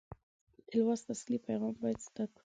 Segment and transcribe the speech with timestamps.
[0.67, 2.39] د لوست اصلي پیغام باید زده کړو.